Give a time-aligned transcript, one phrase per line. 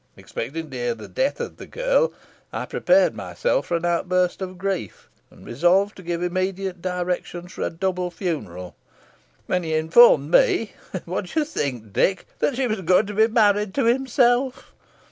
[0.17, 2.11] Expecting to hear of the death of the girl,
[2.51, 7.61] I prepared myself for an outburst of grief, and resolved to give immediate directions for
[7.61, 8.75] a double funeral,
[9.45, 10.73] when he informed me
[11.05, 12.25] what do you think, Dick?
[12.39, 14.71] that she was going to be married to himself.